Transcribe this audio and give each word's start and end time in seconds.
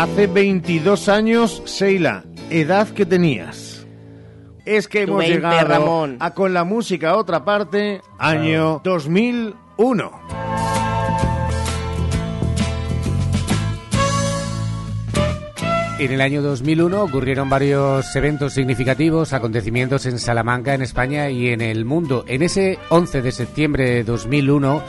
Hace 0.00 0.28
22 0.28 1.10
años, 1.10 1.62
Seila, 1.66 2.24
edad 2.48 2.88
que 2.88 3.04
tenías. 3.04 3.86
Es 4.64 4.88
que 4.88 5.02
hemos 5.02 5.18
20, 5.18 5.34
llegado 5.34 5.68
Ramón. 5.68 6.16
a 6.20 6.32
con 6.32 6.54
la 6.54 6.64
música 6.64 7.10
a 7.10 7.16
otra 7.18 7.44
parte, 7.44 8.00
año 8.18 8.80
2001. 8.82 10.10
En 15.98 16.12
el 16.12 16.22
año 16.22 16.40
2001 16.40 17.02
ocurrieron 17.02 17.50
varios 17.50 18.16
eventos 18.16 18.54
significativos, 18.54 19.34
acontecimientos 19.34 20.06
en 20.06 20.18
Salamanca, 20.18 20.72
en 20.72 20.80
España 20.80 21.28
y 21.28 21.48
en 21.48 21.60
el 21.60 21.84
mundo. 21.84 22.24
En 22.26 22.40
ese 22.40 22.78
11 22.88 23.20
de 23.20 23.32
septiembre 23.32 23.90
de 23.90 24.04
2001, 24.04 24.82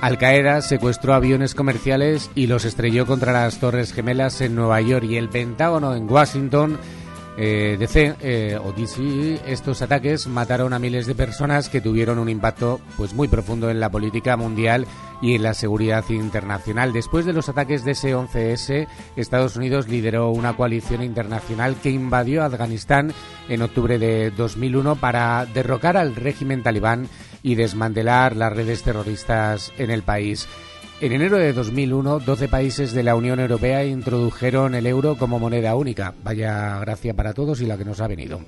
Al 0.00 0.18
Qaeda 0.18 0.60
secuestró 0.60 1.14
aviones 1.14 1.54
comerciales 1.54 2.30
y 2.34 2.46
los 2.46 2.64
estrelló 2.64 3.06
contra 3.06 3.32
las 3.32 3.58
Torres 3.58 3.92
Gemelas 3.92 4.40
en 4.40 4.54
Nueva 4.54 4.80
York 4.80 5.06
y 5.08 5.16
el 5.16 5.30
Pentágono 5.30 5.94
en 5.96 6.10
Washington. 6.10 6.78
Eh, 7.38 7.76
DC 7.78 8.14
eh, 8.22 8.58
o 8.62 8.72
estos 9.46 9.82
ataques 9.82 10.26
mataron 10.26 10.72
a 10.72 10.78
miles 10.78 11.06
de 11.06 11.14
personas 11.14 11.68
que 11.68 11.82
tuvieron 11.82 12.18
un 12.18 12.30
impacto 12.30 12.80
pues 12.96 13.12
muy 13.12 13.28
profundo 13.28 13.68
en 13.68 13.78
la 13.78 13.90
política 13.90 14.38
mundial 14.38 14.86
y 15.20 15.34
en 15.34 15.42
la 15.42 15.52
seguridad 15.52 16.04
internacional. 16.08 16.92
Después 16.92 17.26
de 17.26 17.34
los 17.34 17.48
ataques 17.48 17.84
de 17.84 17.92
ese 17.92 18.14
11S, 18.14 18.86
Estados 19.16 19.56
Unidos 19.56 19.88
lideró 19.88 20.30
una 20.30 20.56
coalición 20.56 21.02
internacional 21.02 21.76
que 21.82 21.90
invadió 21.90 22.42
Afganistán 22.42 23.12
en 23.48 23.62
octubre 23.62 23.98
de 23.98 24.30
2001 24.30 24.96
para 24.96 25.44
derrocar 25.46 25.96
al 25.96 26.16
régimen 26.16 26.62
talibán 26.62 27.08
y 27.46 27.54
desmantelar 27.54 28.34
las 28.34 28.52
redes 28.52 28.82
terroristas 28.82 29.72
en 29.78 29.92
el 29.92 30.02
país. 30.02 30.48
En 31.00 31.12
enero 31.12 31.38
de 31.38 31.52
2001, 31.52 32.18
12 32.18 32.48
países 32.48 32.92
de 32.92 33.04
la 33.04 33.14
Unión 33.14 33.38
Europea 33.38 33.84
introdujeron 33.84 34.74
el 34.74 34.84
euro 34.84 35.14
como 35.14 35.38
moneda 35.38 35.76
única. 35.76 36.12
Vaya 36.24 36.80
gracia 36.80 37.14
para 37.14 37.34
todos 37.34 37.60
y 37.60 37.66
la 37.66 37.78
que 37.78 37.84
nos 37.84 38.00
ha 38.00 38.08
venido. 38.08 38.40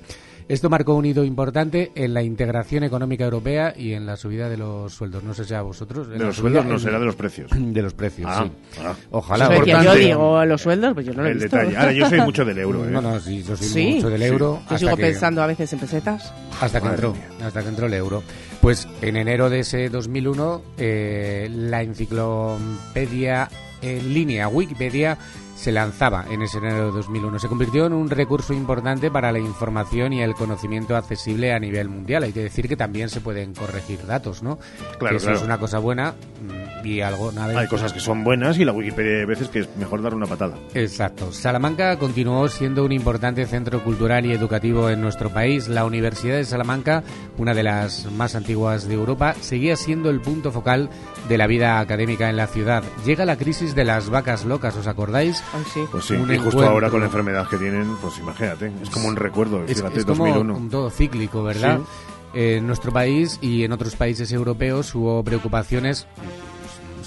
Esto 0.49 0.67
marcó 0.69 0.95
un 0.95 1.05
hito 1.05 1.23
importante 1.23 1.91
en 1.93 2.13
la 2.15 2.23
integración 2.23 2.83
económica 2.83 3.23
europea 3.23 3.71
y 3.77 3.93
en 3.93 4.05
la 4.07 4.17
subida 4.17 4.49
de 4.49 4.57
los 4.57 4.91
sueldos. 4.93 5.23
No 5.23 5.33
sé 5.35 5.45
si 5.45 5.53
a 5.53 5.61
vosotros. 5.61 6.09
De 6.09 6.17
los 6.17 6.35
sueldos 6.35 6.65
no 6.65 6.73
en- 6.73 6.79
será 6.79 6.99
de 6.99 7.05
los 7.05 7.15
precios. 7.15 7.51
De 7.55 7.81
los 7.83 7.93
precios, 7.93 8.27
Ah, 8.29 8.45
sí. 8.45 8.51
ah. 8.83 8.95
Ojalá. 9.11 9.45
Eso 9.45 9.59
decía 9.59 9.83
yo, 9.83 9.93
digo, 9.95 10.43
los 10.45 10.59
sueldos, 10.61 10.93
pues 10.95 11.05
yo 11.05 11.13
no 11.13 11.21
lo 11.21 11.27
he 11.27 11.31
El 11.33 11.37
visto. 11.37 11.55
detalle. 11.55 11.77
Ahora, 11.77 11.91
yo 11.93 12.09
soy 12.09 12.21
mucho 12.21 12.43
del 12.43 12.57
euro, 12.57 12.83
¿eh? 12.83 12.89
No, 12.91 12.99
no, 13.01 13.19
sí, 13.19 13.43
yo 13.43 13.55
soy 13.55 13.67
Sí, 13.67 13.93
mucho 13.97 14.09
del 14.09 14.21
sí. 14.21 14.25
euro. 14.27 14.55
Yo 14.55 14.61
hasta 14.63 14.77
sigo 14.79 14.95
que- 14.97 15.03
pensando 15.03 15.43
a 15.43 15.47
veces 15.47 15.71
en 15.71 15.79
pesetas. 15.79 16.33
hasta 16.59 16.79
que 16.79 16.85
Madre 16.85 16.95
entró, 17.07 17.13
mía. 17.13 17.47
hasta 17.47 17.61
que 17.61 17.69
entró 17.69 17.85
el 17.85 17.93
euro. 17.93 18.23
Pues 18.59 18.87
en 19.03 19.17
enero 19.17 19.49
de 19.51 19.59
ese 19.59 19.89
2001, 19.89 20.63
eh, 20.79 21.47
la 21.51 21.83
enciclopedia 21.83 23.49
en 23.81 24.13
línea 24.13 24.47
Wikipedia 24.47 25.17
se 25.55 25.71
lanzaba 25.73 26.25
en 26.29 26.41
ese 26.41 26.57
enero 26.59 26.85
de 26.85 26.91
2001. 26.91 27.37
Se 27.39 27.47
convirtió 27.49 27.85
en 27.85 27.93
un 27.93 28.09
recurso 28.09 28.53
importante 28.53 29.11
para 29.11 29.31
la 29.31 29.39
información 29.39 30.13
y 30.13 30.21
el 30.21 30.33
conocimiento 30.33 30.95
accesible 30.95 31.51
a 31.53 31.59
nivel 31.59 31.89
mundial. 31.89 32.23
Hay 32.23 32.31
que 32.31 32.43
decir 32.43 32.69
que 32.69 32.77
también 32.77 33.09
se 33.09 33.19
pueden 33.19 33.53
corregir 33.53 34.05
datos, 34.05 34.41
¿no? 34.41 34.57
Claro, 34.97 35.09
Que 35.09 35.15
eso 35.17 35.25
claro. 35.25 35.37
es 35.39 35.43
una 35.43 35.57
cosa 35.57 35.79
buena 35.79 36.13
mm, 36.13 36.68
y 36.83 37.01
algo 37.01 37.31
nada. 37.31 37.59
Hay 37.59 37.67
cosas 37.67 37.93
que 37.93 37.99
son 37.99 38.23
buenas 38.23 38.57
y 38.57 38.65
la 38.65 38.71
Wikipedia 38.71 39.19
hay 39.19 39.25
veces 39.25 39.49
que 39.49 39.59
es 39.59 39.69
mejor 39.77 40.01
dar 40.01 40.13
una 40.13 40.25
patada. 40.27 40.55
Exacto. 40.73 41.31
Salamanca 41.31 41.97
continuó 41.99 42.47
siendo 42.47 42.83
un 42.85 42.91
importante 42.91 43.45
centro 43.45 43.83
cultural 43.83 44.25
y 44.25 44.31
educativo 44.31 44.89
en 44.89 45.01
nuestro 45.01 45.29
país. 45.29 45.67
La 45.67 45.85
Universidad 45.85 46.35
de 46.35 46.45
Salamanca, 46.45 47.03
una 47.37 47.53
de 47.53 47.63
las 47.63 48.11
más 48.11 48.35
antiguas 48.35 48.87
de 48.87 48.93
Europa, 48.95 49.35
seguía 49.41 49.75
siendo 49.75 50.09
el 50.09 50.21
punto 50.21 50.51
focal 50.51 50.89
de 51.27 51.37
la 51.37 51.47
vida 51.47 51.79
académica 51.79 52.29
en 52.29 52.37
la 52.37 52.47
ciudad. 52.47 52.83
Llega 53.05 53.25
la 53.25 53.37
crisis 53.37 53.75
de 53.75 53.85
las 53.85 54.09
vacas 54.09 54.45
locas, 54.45 54.75
¿os 54.77 54.87
acordáis? 54.87 55.43
Ay, 55.53 55.63
sí. 55.73 55.81
Pues 55.91 56.05
sí, 56.05 56.13
Un 56.13 56.31
y 56.33 56.37
justo 56.37 56.49
encuentro. 56.49 56.69
ahora 56.69 56.89
con 56.89 56.99
la 57.01 57.05
enfermedad 57.07 57.47
que 57.47 57.57
tienen, 57.57 57.95
pues 58.01 58.17
imagínate, 58.19 58.71
es 58.81 58.89
como 58.89 59.07
un 59.07 59.15
recuerdo, 59.15 59.63
Es, 59.65 59.77
fíjate, 59.77 59.99
es 59.99 60.05
como 60.05 60.25
2001. 60.25 60.55
un 60.57 60.69
todo 60.69 60.89
cíclico, 60.89 61.43
¿verdad? 61.43 61.79
Sí. 61.79 61.85
En 62.31 62.67
nuestro 62.67 62.91
país 62.91 63.39
y 63.41 63.63
en 63.63 63.71
otros 63.71 63.95
países 63.95 64.31
europeos 64.31 64.93
hubo 64.93 65.23
preocupaciones 65.23 66.05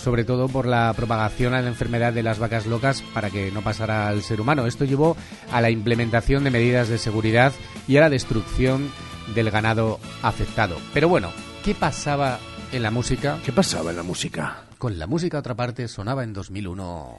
sobre 0.03 0.25
todo 0.25 0.49
por 0.49 0.67
la 0.67 0.93
propagación 0.95 1.55
a 1.55 1.63
la 1.63 1.69
enfermedad 1.69 2.13
de 2.13 2.23
las 2.23 2.39
vacas 2.39 2.67
locas 2.67 3.03
para 3.15 3.31
que 3.31 3.53
no 3.53 3.63
pasara 3.63 4.09
al 4.09 4.23
ser 4.23 4.41
humano. 4.41 4.67
Esto 4.67 4.85
llevó 4.85 5.17
a 5.53 5.61
la 5.61 5.71
implementación 5.71 6.45
de 6.45 6.51
medidas 6.51 6.89
de 6.89 6.99
seguridad 6.99 7.53
y 7.87 7.97
a 7.97 8.01
la 8.01 8.11
destrucción 8.11 8.91
del 9.35 9.51
ganado 9.51 10.01
afectado. 10.23 10.77
Pero 10.93 11.09
bueno, 11.09 11.31
¿qué 11.65 11.75
pasaba 11.75 12.41
en 12.73 12.83
la 12.83 12.91
música? 12.91 13.39
¿Qué 13.45 13.53
pasaba 13.53 13.91
en 13.91 13.97
la 13.97 14.03
música? 14.03 14.65
Con 14.79 14.99
la 14.99 15.07
música, 15.07 15.39
otra 15.39 15.55
parte, 15.55 15.87
sonaba 15.87 16.25
en 16.25 16.33
2001. 16.33 17.19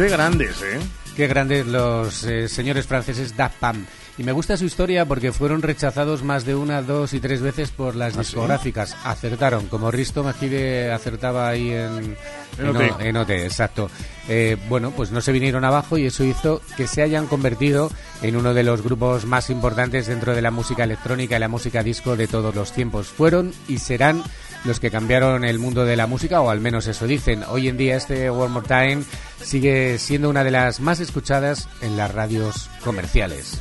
Qué 0.00 0.08
grandes, 0.08 0.62
¿eh? 0.62 0.78
Qué 1.14 1.26
grandes 1.26 1.66
los 1.66 2.24
eh, 2.24 2.48
señores 2.48 2.86
franceses 2.86 3.36
Daft 3.36 3.56
Punk. 3.60 3.86
Y 4.16 4.22
me 4.24 4.32
gusta 4.32 4.56
su 4.56 4.64
historia 4.64 5.04
porque 5.06 5.32
fueron 5.32 5.60
rechazados 5.62 6.22
más 6.22 6.44
de 6.44 6.54
una, 6.54 6.82
dos 6.82 7.14
y 7.14 7.20
tres 7.20 7.40
veces 7.40 7.70
por 7.70 7.96
las 7.96 8.12
¿Ah, 8.16 8.22
sí? 8.22 8.30
discográficas. 8.30 8.96
Acertaron, 9.04 9.66
como 9.66 9.90
Risto 9.90 10.22
Mejide 10.24 10.92
acertaba 10.92 11.48
ahí 11.48 11.70
en, 11.70 12.16
En 12.58 12.66
en 12.66 12.76
OT. 12.76 12.80
O- 12.92 13.00
en 13.00 13.16
OT, 13.16 13.30
exacto. 13.44 13.90
Eh, 14.28 14.56
bueno, 14.68 14.90
pues 14.90 15.10
no 15.10 15.20
se 15.20 15.32
vinieron 15.32 15.64
abajo 15.64 15.96
y 15.98 16.06
eso 16.06 16.24
hizo 16.24 16.60
que 16.76 16.86
se 16.86 17.02
hayan 17.02 17.26
convertido 17.26 17.90
en 18.22 18.36
uno 18.36 18.52
de 18.54 18.62
los 18.62 18.82
grupos 18.82 19.24
más 19.26 19.48
importantes 19.50 20.06
dentro 20.06 20.34
de 20.34 20.42
la 20.42 20.50
música 20.50 20.84
electrónica 20.84 21.36
y 21.36 21.40
la 21.40 21.48
música 21.48 21.82
disco 21.82 22.16
de 22.16 22.26
todos 22.26 22.54
los 22.54 22.72
tiempos. 22.72 23.08
Fueron 23.08 23.52
y 23.68 23.78
serán 23.78 24.22
los 24.64 24.78
que 24.80 24.90
cambiaron 24.90 25.44
el 25.44 25.58
mundo 25.58 25.86
de 25.86 25.96
la 25.96 26.06
música, 26.06 26.42
o 26.42 26.50
al 26.50 26.60
menos 26.60 26.86
eso 26.86 27.06
dicen. 27.06 27.42
Hoy 27.48 27.68
en 27.68 27.78
día 27.78 27.96
este 27.96 28.28
One 28.28 28.48
More 28.52 28.66
Time 28.68 29.02
sigue 29.42 29.98
siendo 29.98 30.30
una 30.30 30.44
de 30.44 30.50
las 30.50 30.80
más 30.80 31.00
escuchadas 31.00 31.68
en 31.80 31.96
las 31.96 32.12
radios 32.12 32.68
comerciales. 32.84 33.60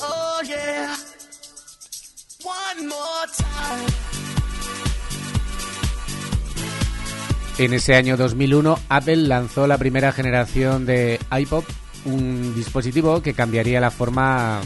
Oh. 0.00 0.40
En 7.58 7.74
ese 7.74 7.96
año 7.96 8.16
2001, 8.16 8.78
Apple 8.88 9.16
lanzó 9.16 9.66
la 9.66 9.78
primera 9.78 10.12
generación 10.12 10.86
de 10.86 11.18
iPod, 11.36 11.64
un 12.04 12.54
dispositivo 12.54 13.20
que 13.20 13.34
cambiaría 13.34 13.80
la 13.80 13.90
forma 13.90 14.60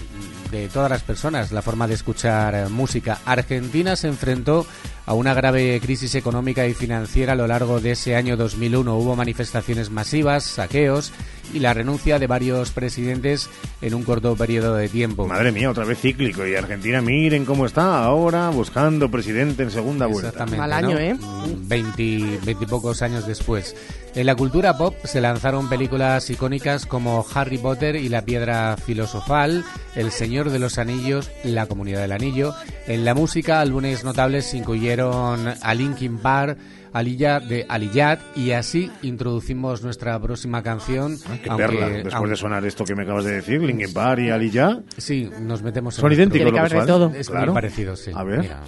de 0.51 0.69
todas 0.69 0.91
las 0.91 1.03
personas, 1.03 1.53
la 1.53 1.63
forma 1.63 1.89
de 1.89 1.95
escuchar 1.95 2.55
eh, 2.55 2.69
música. 2.69 3.19
Argentina 3.25 3.97
se 3.97 4.09
enfrentó 4.09 4.67
a 5.07 5.15
una 5.15 5.35
grave 5.35 5.81
crisis 5.81 6.15
económica 6.15 6.67
y 6.67 6.75
financiera 6.75 7.33
a 7.33 7.37
lo 7.37 7.47
largo 7.47 7.81
de 7.81 7.93
ese 7.93 8.17
año 8.17 8.37
2001. 8.37 8.97
Hubo 8.97 9.17
manifestaciones 9.17 9.91
masivas, 9.91 10.45
saqueos 10.45 11.13
y 11.53 11.59
la 11.59 11.75
renuncia 11.75 12.19
de 12.19 12.27
varios 12.27 12.71
presidentes 12.71 13.51
en 13.81 13.95
un 13.95 14.05
corto 14.05 14.35
periodo 14.37 14.75
de 14.75 14.89
tiempo. 14.89 15.27
Madre 15.27 15.53
mía, 15.53 15.71
otra 15.71 15.85
vez 15.85 16.01
cíclico. 16.01 16.47
Y 16.47 16.55
Argentina, 16.55 17.01
miren 17.01 17.45
cómo 17.45 17.67
está 17.67 18.05
ahora 18.05 18.51
buscando 18.51 19.11
presidente 19.11 19.63
en 19.63 19.71
segunda 19.71 20.07
vuelta. 20.07 20.29
Exactamente. 20.29 20.59
Mal 20.59 20.71
¿no? 20.71 20.89
año, 20.89 20.99
¿eh? 20.99 21.15
Mm, 21.15 21.69
20, 21.69 22.39
20 22.45 22.65
y 22.65 22.67
pocos 22.67 23.03
años 23.03 23.27
después. 23.27 23.75
En 24.15 24.27
la 24.27 24.35
cultura 24.35 24.77
pop 24.77 24.95
se 25.05 25.23
lanzaron 25.23 25.71
películas 25.71 26.29
icónicas 26.29 26.85
como 26.85 27.25
Harry 27.35 27.57
Potter 27.57 27.97
y 27.97 28.11
la 28.11 28.23
Piedra 28.23 28.77
Filosofal, 28.77 29.65
El 29.95 30.11
Señor 30.11 30.51
de 30.51 30.59
los 30.59 30.77
Anillos, 30.77 31.31
La 31.45 31.65
Comunidad 31.67 32.03
del 32.03 32.13
Anillo. 32.13 32.55
En 32.87 33.07
la 33.07 33.15
música, 33.15 33.61
álbumes 33.61 34.05
notables 34.05 34.53
incluyeron 34.53 35.55
a 35.63 35.75
Linkin 35.75 36.19
Park, 36.19 36.59
Aliyah 36.93 37.41
de 37.41 37.65
Aliyat 37.71 38.21
y 38.37 38.51
así 38.51 38.91
introducimos 39.01 39.83
nuestra 39.83 40.21
próxima 40.21 40.63
canción. 40.63 41.17
Ah, 41.27 41.39
qué 41.43 41.49
aunque- 41.49 41.65
perla. 41.67 41.89
Después 41.89 42.15
aunque- 42.15 42.31
de 42.31 42.37
sonar 42.37 42.65
esto 42.67 42.85
que 42.85 42.95
me 42.95 43.05
acabas 43.05 43.25
de 43.25 43.33
decir, 43.33 43.63
Linkin 43.63 43.95
Park 43.95 44.21
y 44.21 44.29
Ali 44.29 44.51
ya, 44.51 44.79
Sí, 44.99 45.31
nos 45.41 45.63
metemos 45.63 45.97
en 45.97 46.03
son 46.03 46.13
idénticos. 46.13 46.53
Que 46.53 46.59
lo 46.61 46.69
son. 46.69 46.87
todo. 46.87 47.13
Es 47.17 47.31
Claro. 47.31 47.47
muy 47.47 47.55
parecido, 47.55 47.97
sí. 47.97 48.11
A 48.15 48.23
ver. 48.25 48.41
Mira. 48.41 48.61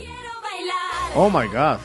Oh 1.17 1.29
my 1.29 1.47
god. 1.49 1.77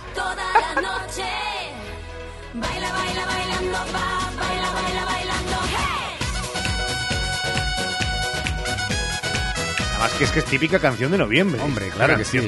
Además 9.99 10.17
que 10.17 10.23
es 10.23 10.31
que 10.31 10.39
es 10.39 10.45
típica 10.45 10.79
canción 10.79 11.11
de 11.11 11.17
noviembre. 11.17 11.61
Hombre, 11.61 11.89
claro 11.89 12.15
que 12.15 12.23
sí. 12.23 12.39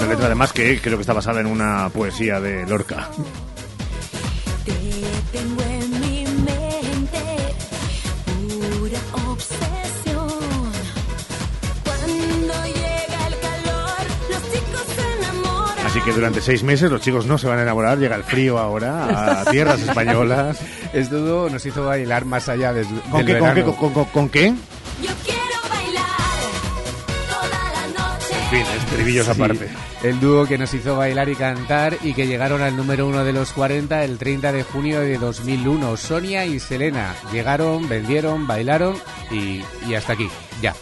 Me 0.00 0.06
letra 0.08 0.26
además 0.26 0.52
que 0.52 0.80
creo 0.80 0.96
que 0.96 1.02
está 1.02 1.12
basada 1.12 1.40
en 1.40 1.46
una 1.46 1.88
poesía 1.90 2.40
de 2.40 2.66
Lorca. 2.66 3.08
Así 15.98 16.04
que 16.04 16.12
durante 16.12 16.40
seis 16.40 16.62
meses 16.62 16.92
los 16.92 17.00
chicos 17.00 17.26
no 17.26 17.38
se 17.38 17.48
van 17.48 17.58
a 17.58 17.62
enamorar, 17.62 17.98
llega 17.98 18.14
el 18.14 18.22
frío 18.22 18.56
ahora 18.56 19.40
a 19.40 19.44
tierras 19.50 19.80
españolas. 19.80 20.60
Dúo 21.10 21.50
nos 21.50 21.66
hizo 21.66 21.84
bailar 21.86 22.24
más 22.24 22.48
allá 22.48 22.72
del, 22.72 22.86
¿Con 23.10 23.26
qué, 23.26 23.36
con, 23.36 23.52
qué, 23.54 23.62
con, 23.64 23.92
con- 23.92 24.04
con 24.04 24.28
qué? 24.28 24.54
Yo 25.02 25.10
quiero 25.24 25.40
bailar 25.68 26.06
toda 27.28 27.48
la 27.72 28.12
noche. 28.12 28.34
En 28.44 28.64
fin, 28.64 28.74
estribillos 28.80 29.26
Sí, 29.26 29.32
aparte. 29.32 29.68
el 30.04 30.20
dúo 30.20 30.46
que 30.46 30.56
nos 30.56 30.72
hizo 30.72 30.96
bailar 30.96 31.28
y 31.30 31.34
cantar 31.34 31.96
y 32.04 32.14
que 32.14 32.28
llegaron 32.28 32.62
al 32.62 32.76
número 32.76 33.08
uno 33.08 33.24
de 33.24 33.32
los 33.32 33.52
40 33.52 34.04
el 34.04 34.18
30 34.18 34.52
de 34.52 34.62
junio 34.62 35.00
de 35.00 35.18
2001. 35.18 35.96
Sonia 35.96 36.46
y 36.46 36.60
Selena 36.60 37.12
llegaron, 37.32 37.88
vendieron, 37.88 38.46
bailaron 38.46 38.94
y, 39.32 39.62
y 39.88 39.94
hasta 39.96 40.12
aquí, 40.12 40.28
ya. 40.62 40.74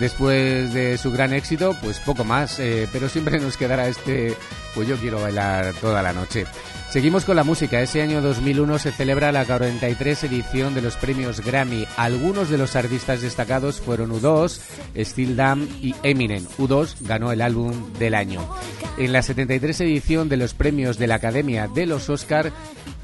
Después 0.00 0.72
de 0.72 0.96
su 0.96 1.12
gran 1.12 1.34
éxito, 1.34 1.76
pues 1.82 2.00
poco 2.00 2.24
más, 2.24 2.58
eh, 2.58 2.88
pero 2.90 3.10
siempre 3.10 3.38
nos 3.38 3.58
quedará 3.58 3.86
este, 3.86 4.34
pues 4.74 4.88
yo 4.88 4.96
quiero 4.96 5.20
bailar 5.20 5.74
toda 5.74 6.02
la 6.02 6.14
noche. 6.14 6.46
Seguimos 6.88 7.26
con 7.26 7.36
la 7.36 7.44
música. 7.44 7.82
Ese 7.82 8.00
año 8.00 8.22
2001 8.22 8.78
se 8.78 8.92
celebra 8.92 9.30
la 9.30 9.44
43 9.44 10.24
edición 10.24 10.74
de 10.74 10.80
los 10.80 10.96
premios 10.96 11.44
Grammy. 11.44 11.86
Algunos 11.98 12.48
de 12.48 12.56
los 12.56 12.76
artistas 12.76 13.20
destacados 13.20 13.78
fueron 13.78 14.10
U2, 14.10 14.58
Steel 14.98 15.36
Dam 15.36 15.68
y 15.82 15.94
Eminem. 16.02 16.46
U2 16.56 16.94
ganó 17.02 17.30
el 17.30 17.42
álbum 17.42 17.92
del 17.98 18.14
año. 18.14 18.48
En 18.96 19.12
la 19.12 19.20
73 19.20 19.82
edición 19.82 20.30
de 20.30 20.38
los 20.38 20.54
premios 20.54 20.96
de 20.96 21.08
la 21.08 21.16
Academia 21.16 21.68
de 21.68 21.84
los 21.84 22.08
Oscar, 22.08 22.52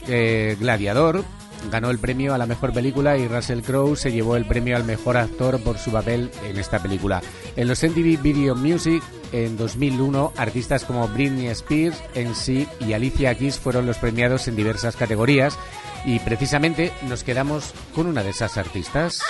eh, 0.08 0.56
Gladiador 0.58 1.24
ganó 1.70 1.90
el 1.90 1.98
premio 1.98 2.34
a 2.34 2.38
la 2.38 2.46
mejor 2.46 2.72
película 2.72 3.16
y 3.16 3.28
Russell 3.28 3.60
Crowe 3.60 3.96
se 3.96 4.12
llevó 4.12 4.36
el 4.36 4.46
premio 4.46 4.76
al 4.76 4.84
mejor 4.84 5.16
actor 5.16 5.60
por 5.60 5.78
su 5.78 5.90
papel 5.90 6.30
en 6.44 6.58
esta 6.58 6.80
película. 6.80 7.22
En 7.56 7.68
los 7.68 7.82
MTV 7.82 8.20
Video 8.22 8.54
Music 8.54 9.02
en 9.32 9.56
2001, 9.56 10.32
artistas 10.36 10.84
como 10.84 11.08
Britney 11.08 11.48
Spears, 11.48 12.02
NSYNC 12.14 12.68
y 12.80 12.92
Alicia 12.92 13.34
Keys 13.34 13.58
fueron 13.58 13.86
los 13.86 13.98
premiados 13.98 14.48
en 14.48 14.56
diversas 14.56 14.96
categorías 14.96 15.58
y 16.04 16.20
precisamente 16.20 16.92
nos 17.08 17.24
quedamos 17.24 17.72
con 17.94 18.06
una 18.06 18.22
de 18.22 18.30
esas 18.30 18.56
artistas. 18.56 19.22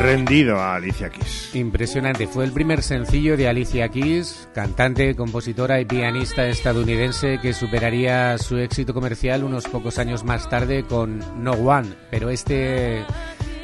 Rendido 0.00 0.58
a 0.58 0.76
Alicia 0.76 1.10
Keys. 1.10 1.54
Impresionante, 1.54 2.26
fue 2.26 2.44
el 2.46 2.52
primer 2.52 2.82
sencillo 2.82 3.36
de 3.36 3.48
Alicia 3.48 3.88
Keys, 3.90 4.48
cantante, 4.54 5.14
compositora 5.14 5.78
y 5.78 5.84
pianista 5.84 6.46
estadounidense 6.46 7.38
que 7.42 7.52
superaría 7.52 8.38
su 8.38 8.56
éxito 8.56 8.94
comercial 8.94 9.44
unos 9.44 9.68
pocos 9.68 9.98
años 9.98 10.24
más 10.24 10.48
tarde 10.48 10.84
con 10.84 11.18
No 11.44 11.52
One. 11.52 11.90
Pero 12.10 12.30
este, 12.30 13.04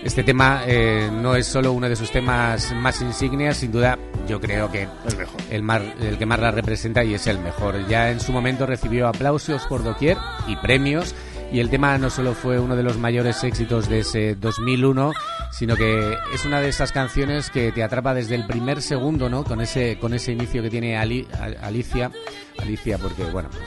este 0.05 0.23
tema 0.25 0.63
eh, 0.67 1.09
no 1.11 1.37
es 1.37 1.47
solo 1.47 1.73
uno 1.73 1.89
de 1.89 1.97
sus 1.97 2.11
temas 2.13 2.71
más 2.75 3.01
insignias, 3.01 3.57
sin 3.57 3.73
duda 3.73 3.99
yo 4.29 4.39
creo 4.39 4.71
que 4.71 4.83
El 5.09 5.17
mejor. 5.17 5.41
el, 5.51 5.63
mar- 5.63 5.95
el 6.03 6.19
que 6.19 6.27
más 6.27 6.39
la 6.39 6.51
representa 6.51 7.03
y 7.03 7.15
es 7.15 7.27
el 7.29 7.39
mejor. 7.39 7.87
Ya 7.89 8.11
en 8.11 8.21
su 8.21 8.33
momento 8.33 8.67
recibió 8.67 9.09
aplausos 9.09 9.63
por 9.69 9.83
doquier 9.83 10.19
y 10.47 10.57
premios 10.57 11.15
y 11.51 11.61
el 11.61 11.71
tema 11.71 11.97
no 11.97 12.11
solo 12.11 12.35
fue 12.35 12.59
uno 12.59 12.75
de 12.77 12.83
los 12.83 12.99
mayores 12.99 13.43
éxitos 13.45 13.89
de 13.89 14.01
ese 14.01 14.35
2001, 14.35 15.13
sino 15.59 15.77
que 15.77 16.17
es 16.35 16.45
una 16.45 16.61
de 16.61 16.69
esas 16.69 16.93
canciones 16.93 17.51
que 17.51 17.73
te 17.73 17.83
atrapa 17.83 18.15
desde 18.15 18.35
el 18.35 18.47
primer 18.47 18.83
segundo, 18.83 19.29
¿no? 19.29 19.45
Con 19.45 19.61
ese 19.61 19.99
con 19.99 20.15
ese 20.15 20.33
inicio 20.33 20.63
que 20.63 20.71
tiene 20.71 20.97
Ali- 20.97 21.27
A- 21.33 21.67
Alicia, 21.67 22.11
Alicia 22.59 22.99
porque 22.99 23.25
bueno, 23.25 23.49
pues, 23.51 23.63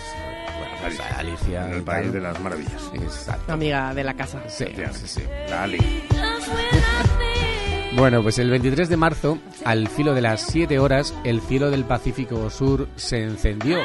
bueno, 0.60 0.76
pues, 0.82 1.00
Alicia 1.18 1.66
En 1.68 1.74
el 1.74 1.84
país 1.84 2.04
tal. 2.06 2.12
de 2.14 2.20
las 2.22 2.40
maravillas. 2.40 2.92
Exacto. 2.94 3.54
Amiga 3.54 3.94
de 3.94 4.04
la 4.04 4.14
casa. 4.16 4.42
Sí, 4.48 4.66
sí, 4.94 5.08
sí. 5.08 5.24
La 5.50 5.64
Ali. 5.64 5.78
Bueno, 7.96 8.22
pues 8.22 8.38
el 8.40 8.50
23 8.50 8.88
de 8.88 8.98
marzo, 8.98 9.40
al 9.66 9.88
filo 9.90 10.14
de 10.14 10.22
las 10.22 10.42
7 10.44 10.80
horas, 10.80 11.14
el 11.24 11.42
cielo 11.42 11.70
del 11.72 11.84
Pacífico 11.86 12.50
Sur 12.50 12.88
se 12.96 13.24
encendió 13.24 13.80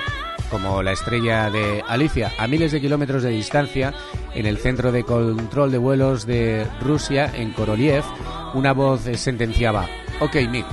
como 0.51 0.83
la 0.83 0.93
estrella 0.93 1.51
de 1.51 1.83
Alicia 1.89 2.31
a 2.39 2.47
miles 2.47 2.71
de 2.71 2.81
kilómetros 2.81 3.23
de 3.23 3.31
distancia 3.31 3.93
en 4.35 4.47
el 4.47 4.59
centro 4.59 4.93
de 4.93 5.05
control 5.05 5.71
de 5.71 5.79
vuelos 5.79 6.27
de 6.27 6.67
Rusia, 6.81 7.31
en 7.35 7.53
Koroliev, 7.53 8.05
una 8.55 8.73
voz 8.73 9.07
eh, 9.07 9.17
sentenciaba, 9.17 9.89
ok, 10.21 10.37
Mir. 10.51 10.65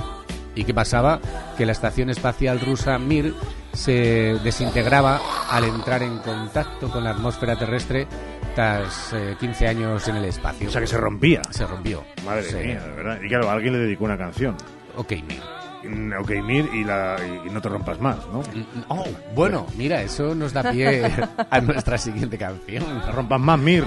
¿Y 0.54 0.64
qué 0.64 0.74
pasaba? 0.74 1.20
Que 1.56 1.64
la 1.64 1.72
estación 1.72 2.10
espacial 2.10 2.60
rusa 2.60 2.98
Mir 2.98 3.34
se 3.72 4.38
desintegraba 4.44 5.20
al 5.50 5.64
entrar 5.64 6.02
en 6.02 6.18
contacto 6.18 6.90
con 6.90 7.04
la 7.04 7.10
atmósfera 7.10 7.58
terrestre 7.58 8.06
tras 8.54 9.12
eh, 9.14 9.36
15 9.40 9.66
años 9.66 10.08
en 10.08 10.16
el 10.16 10.26
espacio. 10.26 10.68
O 10.68 10.70
sea 10.70 10.80
que 10.80 10.86
se 10.86 10.98
rompía. 10.98 11.40
se 11.50 11.66
rompió. 11.66 12.04
Madre 12.24 12.52
mía, 12.64 12.82
de 12.82 12.90
verdad. 12.90 13.18
Y 13.22 13.28
claro, 13.28 13.50
alguien 13.50 13.72
le 13.72 13.78
dedicó 13.80 14.04
una 14.04 14.18
canción. 14.18 14.56
Ok, 14.96 15.12
Mir. 15.26 15.61
Mm, 15.84 16.12
Ok, 16.20 16.30
Mir, 16.42 16.68
y, 16.72 16.84
la, 16.84 17.16
y 17.44 17.50
no 17.50 17.60
te 17.60 17.68
rompas 17.68 17.98
más, 18.00 18.16
¿no? 18.32 18.42
Oh, 18.88 19.04
bueno, 19.34 19.66
mira, 19.76 20.02
eso 20.02 20.34
nos 20.34 20.52
da 20.52 20.70
pie 20.70 21.10
a 21.50 21.60
nuestra 21.60 21.98
siguiente 21.98 22.38
canción. 22.38 22.84
No 22.98 23.04
te 23.04 23.12
rompas 23.12 23.40
más, 23.40 23.58
Mir. 23.58 23.84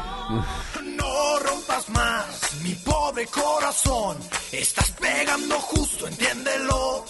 No 0.98 1.40
rompas 1.40 1.90
más, 1.90 2.54
mi 2.64 2.74
pobre 2.76 3.26
corazón. 3.28 4.18
Estás 4.52 4.92
pegando 4.92 5.56
justo, 5.60 6.08
entiéndelo. 6.08 7.06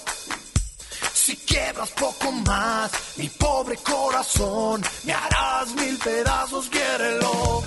Si 1.14 1.36
quiebras 1.38 1.90
poco 1.92 2.32
más, 2.32 2.92
mi 3.18 3.28
pobre 3.30 3.78
corazón, 3.78 4.82
me 5.06 5.14
harás 5.14 5.74
mil 5.76 5.98
pedazos, 5.98 6.70
quiérelo. 6.70 7.64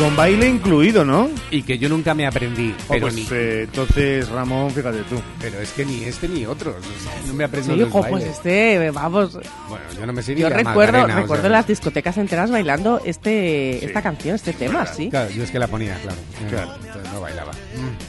Con 0.00 0.16
baile 0.16 0.48
incluido, 0.48 1.04
¿no? 1.04 1.28
Y 1.50 1.62
que 1.62 1.76
yo 1.76 1.90
nunca 1.90 2.14
me 2.14 2.26
aprendí, 2.26 2.74
Oh, 2.74 2.84
pero, 2.88 3.00
pues 3.02 3.14
ni, 3.14 3.26
eh, 3.30 3.64
entonces, 3.64 4.26
Ramón, 4.30 4.70
fíjate 4.70 5.02
tú. 5.02 5.20
pero 5.38 5.60
es 5.60 5.72
que 5.72 5.84
ni 5.84 6.04
este 6.04 6.26
ni 6.26 6.46
otros. 6.46 6.74
o 6.76 7.02
sea, 7.04 7.12
no 7.26 7.34
me 7.34 7.44
aprendo 7.44 7.74
Sí, 7.74 7.80
hijo, 7.82 8.02
pues 8.08 8.24
este, 8.24 8.90
vamos. 8.92 9.34
Bueno, 9.68 9.84
yo 9.98 10.06
no 10.06 10.14
me 10.14 10.22
sé 10.22 10.34
ni 10.34 10.40
Yo 10.40 10.48
la 10.48 10.56
recuerdo, 10.56 10.92
Macarena, 10.92 11.18
o 11.18 11.20
recuerdo 11.20 11.42
sea, 11.42 11.50
las 11.50 11.66
discotecas 11.66 12.16
enteras 12.16 12.50
bailando 12.50 13.02
este, 13.04 13.76
Sí. 13.80 13.86
esta 13.86 14.00
canción, 14.00 14.36
este 14.36 14.54
tema, 14.54 14.86
sí. 14.86 15.10
Claro, 15.10 15.30
yo 15.32 15.44
es 15.44 15.50
que 15.50 15.58
la 15.58 15.66
ponía, 15.68 15.94
claro. 16.00 16.18
Claro. 16.48 16.74
Entonces 16.82 17.12
no 17.12 17.20
bailaba. 17.20 17.52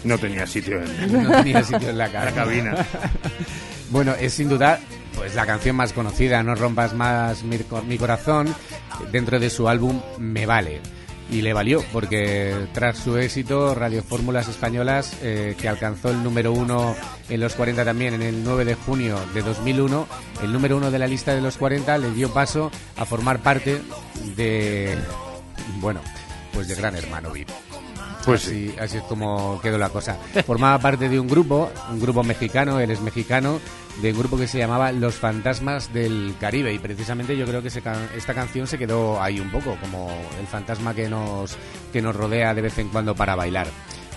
No 0.06 0.18
tenía 0.18 0.48
sitio 0.48 0.82
en 0.82 1.12
No 1.24 1.30
tenía 1.44 1.62
sitio 1.62 1.90
en 1.90 1.98
la, 1.98 2.10
cabina. 2.10 2.74
Bueno, 3.90 4.14
es 4.18 4.34
sin 4.34 4.48
duda 4.48 4.80
pues 5.18 5.36
la 5.36 5.46
canción 5.46 5.76
más 5.76 5.92
conocida, 5.92 6.42
No 6.42 6.56
rompas 6.56 6.94
más 6.94 7.44
mi 7.44 7.98
corazón, 7.98 8.48
dentro 9.12 9.38
de 9.42 9.50
su 9.50 9.68
álbum 9.68 10.00
Me 10.18 10.46
vale. 10.46 10.80
Y 11.32 11.42
le 11.42 11.54
valió, 11.54 11.82
porque 11.94 12.54
tras 12.74 12.98
su 12.98 13.18
éxito, 13.18 13.74
Radio 13.74 14.04
Fórmulas 14.04 14.50
Españolas, 14.50 15.18
eh, 15.24 15.56
que 15.58 15.70
alcanzó 15.70 16.10
el 16.12 16.22
número 16.22 16.52
uno 16.52 16.94
en 17.30 17.40
los 17.40 17.56
40 17.56 17.86
también 17.86 18.14
en 18.14 18.22
el 18.22 18.44
9 18.44 18.66
de 18.66 18.76
junio 18.76 19.18
de 19.34 19.42
2001, 19.42 20.08
el 20.44 20.52
número 20.52 20.76
uno 20.76 20.92
de 20.92 21.00
la 21.00 21.08
lista 21.08 21.34
de 21.34 21.40
los 21.40 21.56
40 21.56 21.98
le 22.00 22.12
dio 22.12 22.34
paso 22.34 22.70
a 22.98 23.06
formar 23.06 23.40
parte 23.40 23.82
de, 24.36 24.98
bueno, 25.80 26.02
pues 26.54 26.68
de 26.68 26.76
Gran 26.76 26.98
Hermano 26.98 27.32
VIP. 27.32 27.50
Pues 28.26 28.46
así, 28.46 28.76
así 28.80 28.98
es 28.98 29.04
como 29.04 29.60
quedó 29.62 29.78
la 29.78 29.90
cosa. 29.90 30.18
Formaba 30.46 30.78
parte 30.80 31.10
de 31.10 31.20
un 31.20 31.28
grupo, 31.28 31.72
un 31.92 32.00
grupo 32.00 32.24
mexicano, 32.24 32.80
él 32.80 32.92
es 32.92 33.02
mexicano, 33.02 33.60
de 34.02 34.12
un 34.12 34.20
grupo 34.20 34.38
que 34.38 34.48
se 34.48 34.58
llamaba 34.58 34.92
Los 34.92 35.16
Fantasmas 35.16 35.92
del 35.94 36.36
Caribe 36.40 36.74
y 36.74 36.80
precisamente 36.80 37.36
yo 37.38 37.46
creo 37.46 37.62
que 37.62 37.70
se 37.70 37.82
can- 37.82 38.10
esta 38.16 38.34
canción 38.34 38.68
se 38.68 38.78
quedó 38.78 39.22
ahí 39.22 39.40
un 39.40 39.52
poco 39.52 39.76
como 39.82 40.10
el 40.40 40.48
fantasma 40.48 40.94
que 40.94 41.10
nos 41.10 41.58
que 41.92 42.02
nos 42.02 42.16
rodea 42.16 42.54
de 42.54 42.62
vez 42.62 42.78
en 42.78 42.90
cuando 42.90 43.16
para 43.16 43.36
bailar. 43.36 43.68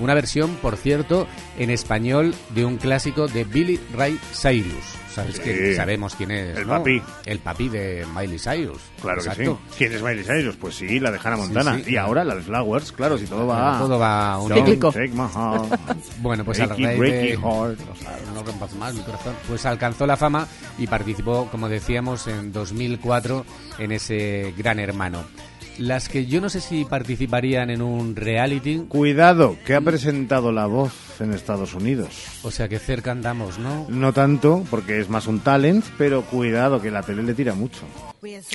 Una 0.00 0.14
versión, 0.14 0.56
por 0.56 0.76
cierto, 0.76 1.26
en 1.58 1.70
español 1.70 2.34
de 2.50 2.64
un 2.64 2.76
clásico 2.78 3.28
de 3.28 3.44
Billy 3.44 3.80
Ray 3.94 4.18
Cyrus. 4.34 4.84
¿Sabes 5.14 5.36
Sí. 5.36 5.42
quién? 5.42 5.76
Sabemos 5.76 6.16
quién 6.16 6.32
es. 6.32 6.56
El 6.58 6.66
¿no? 6.66 6.70
papi. 6.78 7.00
El 7.24 7.38
papi 7.38 7.68
de 7.68 8.04
Miley 8.16 8.36
Cyrus. 8.36 8.80
Claro 9.00 9.18
Exacto. 9.20 9.38
que 9.38 9.46
sí. 9.70 9.74
¿Quién 9.78 9.92
es 9.92 10.02
Miley 10.02 10.24
Cyrus? 10.24 10.56
Pues 10.56 10.74
sí, 10.74 10.98
la 10.98 11.12
de 11.12 11.20
Hannah 11.22 11.36
Montana. 11.36 11.76
sí. 11.84 11.92
Y 11.92 11.96
ahora 11.96 12.24
la 12.24 12.34
de 12.34 12.42
Flowers, 12.42 12.90
claro, 12.90 13.16
si 13.16 13.26
todo 13.26 13.46
va... 13.46 13.78
Todo 13.78 13.96
va 13.96 14.40
unido. 14.40 14.56
Cíclico. 14.56 14.92
Bueno, 16.18 16.44
pues 16.44 16.58
al 16.60 16.70
de- 16.76 17.36
heart. 17.36 17.78
no 18.34 18.42
rompas 18.42 18.74
más 18.74 18.92
mi 18.94 19.02
corazón. 19.02 19.34
Pues 19.46 19.64
alcanzó 19.66 20.04
la 20.06 20.16
fama 20.16 20.48
y 20.78 20.88
participó, 20.88 21.48
como 21.50 21.68
decíamos, 21.68 22.26
en 22.26 22.52
2004 22.52 23.46
en 23.78 23.92
ese 23.92 24.52
Gran 24.56 24.80
Hermano. 24.80 25.24
Las 25.78 26.08
que 26.08 26.26
yo 26.26 26.40
no 26.40 26.48
sé 26.48 26.60
si 26.60 26.84
participarían 26.84 27.70
en 27.70 27.82
un 27.82 28.16
reality, 28.16 28.84
Cuidado, 28.88 29.56
que 29.64 29.74
ha 29.74 29.80
presentado 29.80 30.52
la 30.52 30.66
voz 30.66 30.92
en 31.20 31.32
Estados 31.32 31.74
Unidos. 31.74 32.08
o 32.42 32.50
sea 32.50 32.68
que 32.68 32.78
cerca 32.78 33.10
andamos, 33.12 33.58
¿no? 33.58 33.86
No 33.88 34.12
tanto, 34.12 34.64
porque 34.70 35.00
es 35.00 35.08
más 35.08 35.26
un 35.26 35.40
talent, 35.40 35.84
pero 35.98 36.22
cuidado, 36.22 36.80
que 36.80 36.90
la 36.90 37.02
tele 37.02 37.22
le 37.22 37.34
tira 37.34 37.54
mucho. 37.54 37.80
Where's 38.22 38.48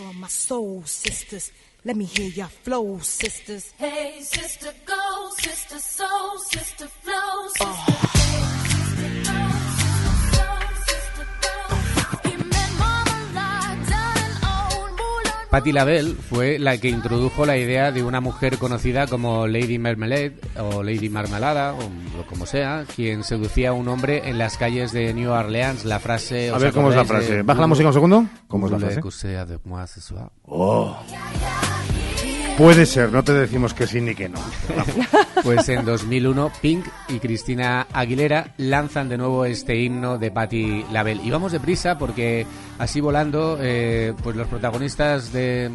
Patti 15.50 15.72
LaBelle 15.72 16.14
fue 16.14 16.60
la 16.60 16.78
que 16.78 16.90
introdujo 16.90 17.44
la 17.44 17.58
idea 17.58 17.92
de 17.92 18.04
una 18.04 18.22
mujer 18.22 18.60
conocida 18.60 19.08
como 19.08 19.48
Lady 19.48 19.80
Marmalade 19.80 20.36
o 20.60 20.84
Lady 20.84 21.10
Marmalada 21.10 21.74
o 21.74 21.80
lo 22.18 22.26
como 22.28 22.46
sea, 22.46 22.86
quien 22.96 23.24
seducía 23.24 23.70
a 23.70 23.74
un 23.74 23.88
hombre 23.88 24.30
en 24.30 24.38
las 24.38 24.58
calles 24.58 24.92
de 24.92 25.12
New 25.12 25.32
Orleans. 25.32 25.86
La 25.86 26.00
frase. 26.00 26.50
A 26.50 26.56
¿os 26.56 26.62
ver 26.62 26.72
cómo 26.72 26.92
es 26.92 26.96
la 26.96 27.06
frase. 27.06 27.42
Baja 27.42 27.62
la 27.62 27.68
música 27.68 27.88
un 27.88 27.94
segundo. 27.94 28.26
¿Cómo 28.48 28.68
es 28.68 28.74
la 28.74 28.80
frase? 28.80 29.02
Oh. 30.44 30.96
Puede 32.60 32.86
ser, 32.86 33.10
no 33.14 33.24
te 33.24 33.32
decimos 33.32 33.74
que 33.74 33.88
sí 33.88 34.02
ni 34.02 34.14
que 34.14 34.28
no. 34.28 34.40
Pues 35.44 35.70
en 35.70 35.86
2001 35.86 36.52
Pink 36.62 36.86
y 37.08 37.20
Cristina 37.20 37.88
Aguilera 37.94 38.54
lanzan 38.58 39.08
de 39.08 39.18
nuevo 39.18 39.46
este 39.46 39.78
himno 39.78 40.18
de 40.18 40.30
Patti 40.32 40.84
LaBelle. 40.92 41.22
Y 41.24 41.30
vamos 41.32 41.54
deprisa 41.54 41.98
porque 41.98 42.46
así 42.78 43.00
volando, 43.00 43.58
eh, 43.62 44.14
pues 44.22 44.36
los 44.36 44.48
protagonistas 44.50 45.32
de 45.32 45.72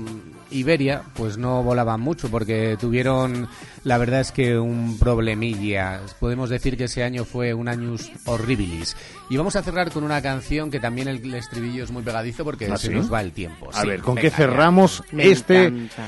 Iberia 0.51 1.01
pues 1.15 1.39
no 1.39 1.63
volaban 1.63 2.03
mucho 2.03 2.29
porque 2.31 2.77
tuvieron, 2.79 3.49
la 3.85 3.97
verdad 3.97 4.21
es 4.21 4.33
que 4.33 4.59
un 4.59 4.99
problemilla. 4.99 6.03
Podemos 6.21 6.51
decir 6.51 6.77
que 6.77 6.85
ese 6.85 7.03
año 7.03 7.25
fue 7.25 7.55
un 7.55 7.69
años 7.69 8.13
horribilis. 8.27 8.95
Y 9.31 9.39
vamos 9.39 9.57
a 9.57 9.63
cerrar 9.63 9.91
con 9.91 10.05
una 10.05 10.21
canción 10.21 10.71
que 10.71 10.79
también 10.79 11.09
el 11.09 11.35
estribillo 11.35 11.85
es 11.85 11.91
muy 11.91 12.03
pegadizo 12.03 12.45
porque 12.45 12.67
¿Ah, 12.71 12.77
se 12.77 12.89
sí? 12.89 12.93
nos 12.95 13.11
va 13.11 13.23
el 13.23 13.33
tiempo. 13.33 13.71
A 13.73 13.81
Sí, 13.81 13.89
ver, 13.89 14.01
¿con 14.03 14.17
venga, 14.17 14.29
qué 14.29 14.37
cerramos 14.37 15.03
Me 15.11 15.29
este, 15.31 15.65
encanta. 15.65 16.03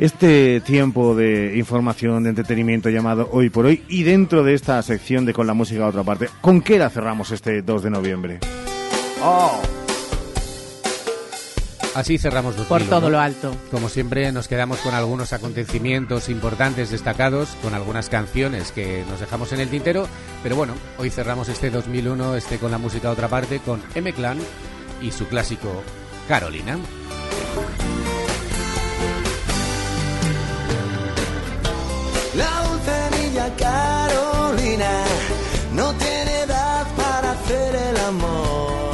Este 0.00 0.62
tiempo 0.62 1.14
de 1.14 1.56
información, 1.56 2.22
de 2.22 2.30
entretenimiento 2.30 2.88
llamado 2.88 3.28
Hoy 3.32 3.50
por 3.50 3.66
Hoy? 3.66 3.84
Y 3.86 4.02
dentro 4.02 4.42
de 4.42 4.54
esta 4.54 4.82
sección 4.82 5.26
de 5.26 5.34
Con 5.34 5.46
la 5.46 5.54
Música 5.54 5.84
a 5.84 5.88
otra 5.88 6.02
parte, 6.02 6.28
¿con 6.40 6.62
qué 6.62 6.78
la 6.78 6.88
cerramos 6.88 7.30
este 7.30 7.60
2 7.60 7.82
de 7.82 7.90
noviembre? 7.90 8.38
¡Oh! 9.22 9.60
Así 11.94 12.18
cerramos 12.18 12.56
2001, 12.56 12.68
Por 12.68 12.88
todo 12.88 13.08
¿no? 13.08 13.10
lo 13.10 13.20
alto. 13.20 13.54
Como 13.70 13.88
siempre, 13.88 14.32
nos 14.32 14.48
quedamos 14.48 14.78
con 14.78 14.94
algunos 14.94 15.34
acontecimientos 15.34 16.28
importantes 16.30 16.90
destacados, 16.90 17.50
con 17.62 17.74
algunas 17.74 18.08
canciones 18.08 18.72
que 18.72 19.04
nos 19.10 19.20
dejamos 19.20 19.52
en 19.52 19.60
el 19.60 19.68
tintero, 19.68 20.08
pero 20.42 20.56
bueno, 20.56 20.72
hoy 20.98 21.10
cerramos 21.10 21.48
este 21.50 21.68
2001, 21.68 22.36
este 22.36 22.58
con 22.58 22.70
la 22.70 22.78
música 22.78 23.08
a 23.08 23.12
otra 23.12 23.28
parte, 23.28 23.58
con 23.58 23.82
M-Clan 23.94 24.38
y 25.02 25.10
su 25.10 25.26
clásico 25.26 25.82
Carolina. 26.26 26.78
No 35.72 35.92
tiene 35.94 36.42
edad 36.42 36.86
para 36.96 37.32
hacer 37.32 37.74
el 37.74 37.96
amor. 38.06 38.90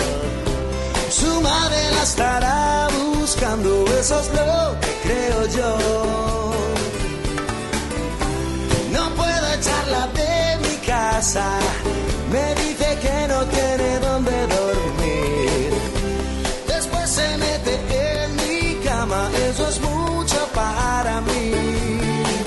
Su 1.11 1.41
madre 1.43 1.91
la 1.91 2.03
estará 2.03 2.89
buscando, 3.19 3.85
eso 4.01 4.21
es 4.21 4.29
lo 4.29 4.81
que 4.81 4.93
creo 5.03 5.47
yo. 5.49 6.46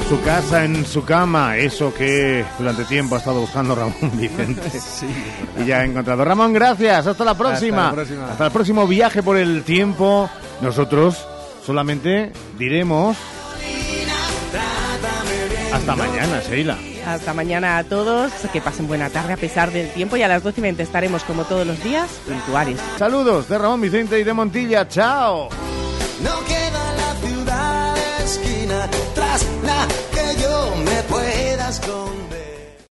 Su 0.10 0.20
casa 0.22 0.66
en 0.66 0.86
su 0.88 1.06
cama, 1.06 1.58
eso 1.58 1.94
que 1.94 2.44
durante 2.58 2.84
tiempo 2.86 3.14
ha 3.14 3.20
estado 3.20 3.42
buscando 3.42 3.76
Ramón 3.76 3.94
Vicente. 4.14 4.72
Y 5.62 5.66
ya 5.66 5.82
ha 5.82 5.86
encontrado. 5.86 6.26
Ramón, 6.26 6.52
gracias. 6.52 7.06
Hasta 7.06 7.24
la 7.24 7.36
próxima. 7.38 7.90
Hasta 7.90 7.90
la 7.90 7.96
próxima. 7.96 8.32
Hasta 8.32 8.46
el 8.48 8.52
próximo 8.52 8.88
viaje 8.88 9.22
por 9.22 9.38
el 9.38 9.62
tiempo. 9.64 10.28
Nosotros 10.62 11.28
solamente 11.64 12.34
diremos 12.58 13.16
hasta 15.72 15.96
mañana, 15.96 16.42
Sheila. 16.42 16.78
Hasta 17.06 17.34
mañana 17.36 17.78
a 17.78 17.84
todos. 17.84 18.32
Que 18.52 18.62
pasen 18.62 18.88
buena 18.88 19.12
tarde 19.12 19.34
a 19.34 19.38
pesar 19.38 19.72
del 19.72 19.92
tiempo. 19.92 20.18
Y 20.18 20.24
a 20.24 20.28
las 20.28 20.42
12 20.42 20.60
y 20.60 20.64
20 20.64 20.82
estaremos 20.82 21.24
como 21.24 21.44
todos 21.44 21.68
los 21.68 21.84
días 21.84 22.10
puntuales. 22.26 22.80
Saludos 22.98 23.48
de 23.48 23.60
Ramón 23.60 23.82
Vicente 23.82 24.20
y 24.20 24.24
de 24.24 24.34
Montilla. 24.34 24.88
Chao. 24.88 25.50
La 31.08 31.72
ciudad 31.72 32.29